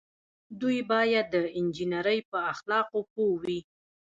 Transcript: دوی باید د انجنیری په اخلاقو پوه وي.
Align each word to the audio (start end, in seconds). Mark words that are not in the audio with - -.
دوی 0.59 0.79
باید 0.91 1.25
د 1.35 1.35
انجنیری 1.59 2.19
په 2.31 2.37
اخلاقو 2.53 2.99
پوه 3.11 3.35
وي. 3.41 3.59